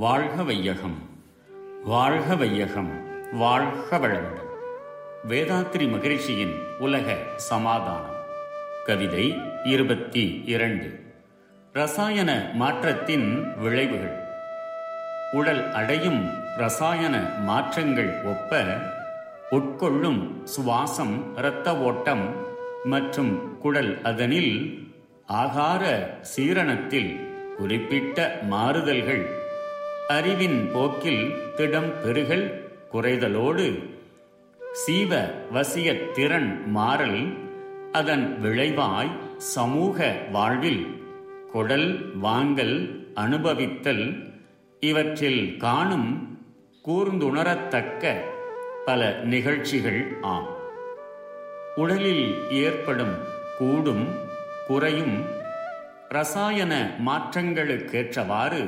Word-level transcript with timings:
வாழ்க 0.00 0.42
வையகம் 0.42 0.98
வாழ்க 1.84 2.36
வையகம் 2.36 2.90
வாழ்க 3.32 3.98
வளமுடன். 3.98 4.50
வேதாத்ரி 5.28 5.88
மகரிஷியின் 5.88 6.54
உலக 6.78 7.16
சமாதானம். 7.36 8.14
கவிதை 8.84 9.38
இருபத்தி 9.64 10.42
இரண்டு. 10.46 11.12
ரசாயன 11.72 12.50
மாற்றத்தின் 12.54 13.58
விளைவுகள். 13.58 14.18
உடல் 15.32 15.72
அடையும் 15.72 16.30
ரசாயன 16.56 17.18
மாற்றங்கள் 17.18 18.22
ஒப்ப 18.24 18.64
உட்கொள்ளும் 19.50 20.42
சுவாசம் 20.44 21.38
இரத்த 21.38 21.78
ஓட்டம் 21.78 22.34
மற்றும் 22.84 23.58
குடல் 23.58 24.02
அதனில் 24.02 24.88
ஆகார 25.28 26.14
சீரணத்தில் 26.36 27.20
குறிப்பிட்ட 27.56 28.38
மாறுதல்கள் 28.42 29.39
அறிவின் 30.10 30.70
போக்கில் 30.72 31.24
திடம் 31.56 31.90
பெருகல் 32.02 32.46
குறைதலோடு 32.92 33.66
சீவ 34.74 35.12
வசிய 35.52 36.12
திறன் 36.12 36.50
மாறல் 36.70 37.20
அதன் 37.92 38.38
விளைவாய் 38.40 39.12
சமூக 39.54 39.98
வாழ்வில் 40.30 40.82
கொடல் 41.52 41.90
வாங்கல் 42.18 42.76
அனுபவித்தல் 43.14 44.04
இவற்றில் 44.82 45.56
காணும் 45.56 46.10
கூர்ந்துணரத்தக்க 46.84 48.04
பல 48.84 49.00
நிகழ்ச்சிகள் 49.24 50.00
ஆம். 50.26 50.48
உடலில் 51.76 52.24
ஏற்படும் 52.58 53.16
கூடும் 53.58 54.06
குறையும் 54.66 55.16
ரசாயன 56.08 56.72
மாற்றங்களுக்கேற்றவாறு 57.06 58.62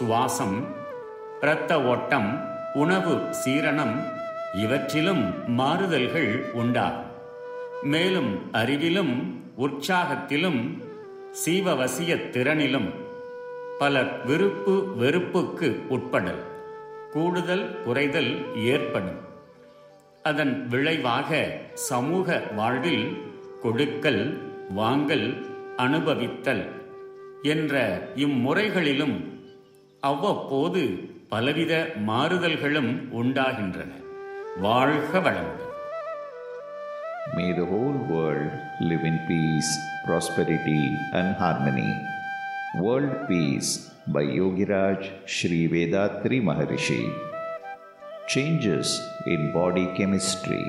சுவாசம் 0.00 0.64
இரத்த 1.40 1.82
ஓட்டம் 1.82 2.44
உணவு 2.74 3.14
சீரணம் 3.44 3.94
இவற்றிலும் 4.54 5.22
மாறுதல்கள் 5.46 6.50
உண்டாகும். 6.52 7.10
மேலும் 7.82 8.50
அறிவிலும் 8.52 9.14
உற்சாகத்திலும் 9.56 10.82
சீவவசிய 11.44 12.14
திறனிலும் 12.34 12.88
பலர் 13.78 14.24
விருப்பு 14.26 14.94
வெறுப்புக்கு 14.96 15.68
உட்படல் 15.88 16.42
கூடுதல் 17.12 17.66
குறைதல் 17.86 18.32
ஏற்படும். 18.64 19.20
அதன் 20.22 20.68
விளைவாக 20.68 21.58
சமூக 21.74 22.42
வாழ்வில் 22.56 23.22
கொடுக்கல் 23.62 24.38
வாங்கல் 24.70 25.46
அனுபவித்தல் 25.76 26.64
என்ற 27.42 27.74
இம்முறைகளிலும் 28.14 29.34
அவ்வப்போது 30.01 30.83
பலவித 31.33 31.73
மாறுதல்களும் 32.09 32.91
உண்டாகின்றன 33.21 33.91
வாழ்க 34.67 35.19
வளமுடன் 35.19 35.67
May 37.35 37.49
the 37.53 37.65
whole 37.65 37.99
world 38.11 38.51
live 38.81 39.03
in 39.05 39.17
peace, 39.27 39.69
prosperity, 40.05 40.81
and 41.13 41.35
harmony. 41.35 41.91
World 42.75 43.13
Peace 43.27 43.69
by 44.07 44.23
Yogiraj 44.37 45.01
Sri 45.25 45.67
Vedatri 45.67 46.39
Maharishi. 46.41 47.03
Changes 48.27 48.89
in 49.27 49.53
body 49.53 49.85
chemistry. 49.97 50.63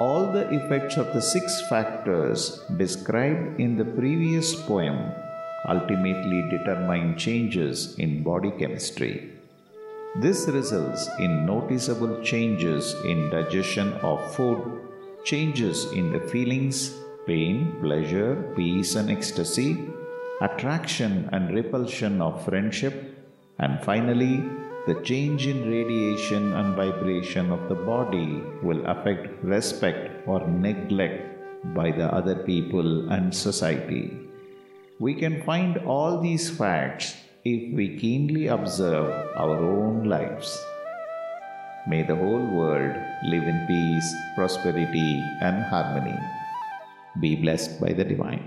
All 0.00 0.30
the 0.32 0.46
effects 0.50 0.96
of 0.96 1.12
the 1.14 1.22
six 1.22 1.66
factors 1.68 2.40
described 2.76 3.60
in 3.60 3.76
the 3.76 3.88
previous 3.98 4.54
poem 4.68 4.98
ultimately 5.67 6.47
determine 6.49 7.17
changes 7.17 7.97
in 7.97 8.23
body 8.23 8.51
chemistry. 8.51 9.31
This 10.15 10.47
results 10.47 11.07
in 11.19 11.45
noticeable 11.45 12.21
changes 12.23 12.95
in 13.05 13.29
digestion 13.29 13.93
of 14.01 14.33
food, 14.35 14.63
changes 15.23 15.91
in 15.91 16.11
the 16.11 16.19
feelings, 16.19 16.95
pain, 17.27 17.75
pleasure, 17.81 18.53
peace, 18.55 18.95
and 18.95 19.11
ecstasy, 19.11 19.87
attraction 20.41 21.29
and 21.31 21.53
repulsion 21.53 22.21
of 22.21 22.43
friendship, 22.45 22.95
and 23.59 23.83
finally, 23.83 24.43
the 24.87 24.95
change 25.03 25.45
in 25.45 25.69
radiation 25.69 26.53
and 26.53 26.75
vibration 26.75 27.51
of 27.51 27.67
the 27.69 27.75
body 27.75 28.41
will 28.63 28.83
affect 28.87 29.27
respect 29.43 30.27
or 30.27 30.47
neglect 30.47 31.21
by 31.75 31.91
the 31.91 32.07
other 32.13 32.35
people 32.35 33.11
and 33.11 33.35
society. 33.35 34.28
We 34.99 35.15
can 35.15 35.43
find 35.43 35.77
all 35.87 36.19
these 36.19 36.51
facts 36.51 37.15
if 37.47 37.73
we 37.73 37.95
keenly 37.95 38.47
observe 38.47 39.07
our 39.39 39.55
own 39.55 40.03
lives. 40.03 40.51
May 41.87 42.03
the 42.03 42.19
whole 42.19 42.43
world 42.51 42.99
live 43.23 43.47
in 43.47 43.63
peace, 43.65 44.09
prosperity, 44.35 45.23
and 45.39 45.63
harmony. 45.63 46.19
Be 47.21 47.37
blessed 47.37 47.79
by 47.79 47.93
the 47.93 48.03
Divine. 48.03 48.43